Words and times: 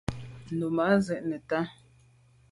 Nummb’a 0.57 0.87
zin 1.05 1.23
neta. 1.29 1.59